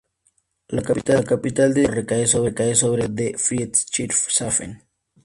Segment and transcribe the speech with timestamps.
[0.69, 1.91] La capital del distrito
[2.41, 4.83] recae sobre la ciudad de Friedrichshafen.